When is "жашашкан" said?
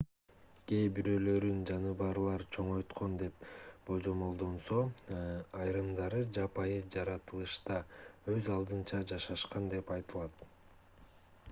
9.15-9.71